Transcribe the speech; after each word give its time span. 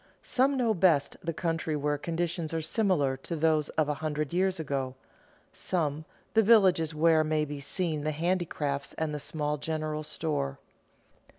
Some 0.23 0.57
know 0.57 0.73
best 0.73 1.15
the 1.23 1.31
country 1.31 1.75
where 1.75 1.99
conditions 1.99 2.55
are 2.55 2.59
similar 2.61 3.15
to 3.17 3.35
those 3.35 3.69
of 3.77 3.87
a 3.87 3.93
hundred 4.01 4.33
years 4.33 4.59
ago; 4.59 4.95
some, 5.53 6.05
the 6.33 6.41
villages 6.41 6.95
where 6.95 7.23
may 7.23 7.45
be 7.45 7.59
seen 7.59 8.03
the 8.03 8.09
handicrafts 8.11 8.93
and 8.95 9.13
the 9.13 9.19
small 9.19 9.57
general 9.57 10.01
store. 10.01 10.57